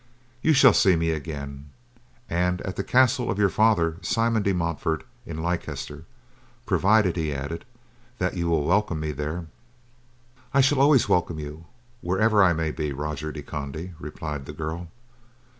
[0.41, 1.69] You shall see me again,
[2.27, 6.05] and at the castle of your father, Simon de Montfort, in Leicester.
[6.65, 7.65] Provided," he added,
[8.17, 9.45] "that you will welcome me there."
[10.55, 11.65] "I shall always welcome you,
[12.01, 14.87] wherever I may be, Roger de Conde," replied the girl.